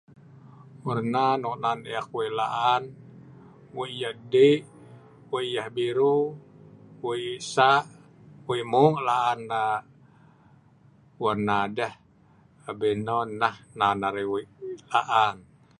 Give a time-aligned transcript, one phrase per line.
[0.85, 2.83] Warna nok nan eek wei laan
[3.77, 4.57] wei yeh dii’,
[5.31, 6.17] wei yeh biru,
[7.03, 7.79] wei saa’,
[8.47, 11.95] wei mueng laan aa…warna deeh,
[12.69, 14.45] abien non nah nan arai wei
[14.91, 15.37] laan